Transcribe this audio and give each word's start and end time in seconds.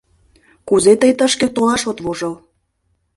Кузе 0.67 0.93
тый 1.01 1.11
тышке 1.19 1.47
толаш 1.55 1.81
от 1.91 1.97
вожыл?! 2.05 2.35